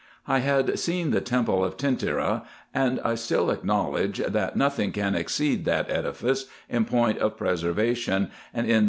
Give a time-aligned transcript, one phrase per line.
[0.27, 2.41] I had seen the temple of Tentyra,
[2.73, 8.21] and I still acknowledge, that nothing can exceed that edifice in point of preservation, and
[8.23, 8.79] in the IN EGYPT, NUBIA, &c.